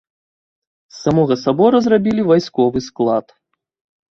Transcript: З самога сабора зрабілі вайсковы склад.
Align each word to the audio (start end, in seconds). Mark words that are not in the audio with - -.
З 0.95 0.97
самога 1.03 1.37
сабора 1.43 1.77
зрабілі 1.89 2.21
вайсковы 2.31 2.79
склад. 2.89 3.25